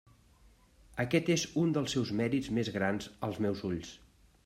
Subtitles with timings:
[1.03, 3.97] Aquest és un dels seus mèrits més grans als meus ulls.